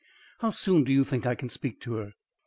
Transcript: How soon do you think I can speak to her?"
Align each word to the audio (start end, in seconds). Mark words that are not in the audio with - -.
How 0.39 0.49
soon 0.49 0.83
do 0.83 0.91
you 0.91 1.03
think 1.03 1.27
I 1.27 1.35
can 1.35 1.47
speak 1.49 1.79
to 1.81 1.93
her?" 1.97 2.15